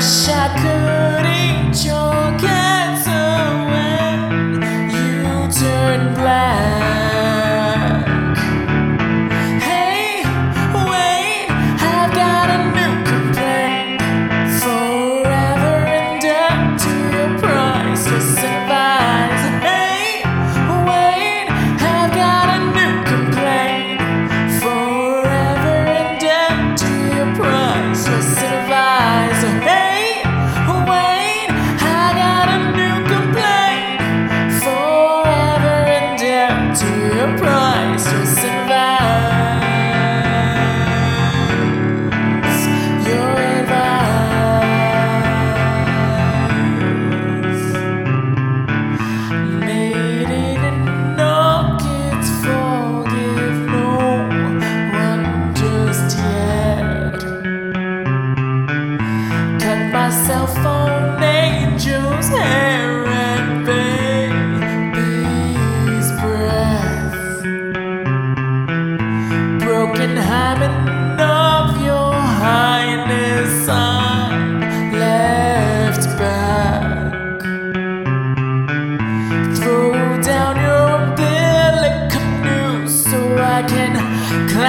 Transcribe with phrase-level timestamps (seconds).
[0.00, 0.99] wish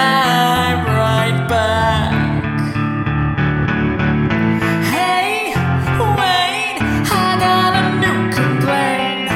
[0.01, 2.13] I'm right back.
[4.93, 5.53] Hey,
[6.19, 6.77] wait,
[7.11, 9.29] I got a new complaint.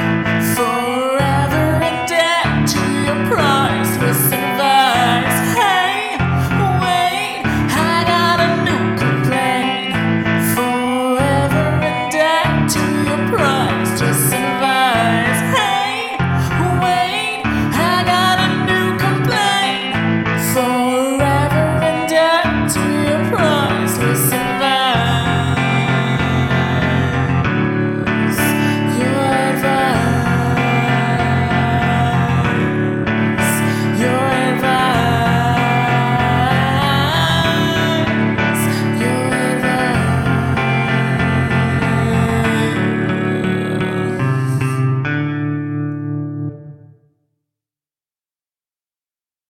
[0.56, 4.45] Forever in debt to your price.